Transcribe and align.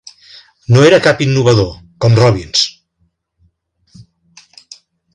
No 0.75 0.81
era 0.91 0.99
cap 1.07 1.21
innovador, 1.25 1.69
com 2.05 2.17
Robbins. 2.21 2.65